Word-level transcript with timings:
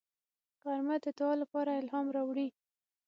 غرمه 0.63 0.95
د 1.05 1.07
دعا 1.17 1.33
لپاره 1.41 1.77
الهام 1.79 2.07
راوړي 2.15 2.47